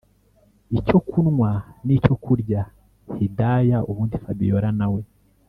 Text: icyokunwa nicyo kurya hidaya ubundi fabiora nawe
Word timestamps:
icyokunwa 0.77 1.51
nicyo 1.85 2.13
kurya 2.23 2.61
hidaya 3.13 3.77
ubundi 3.89 4.15
fabiora 4.23 4.69
nawe 4.79 5.01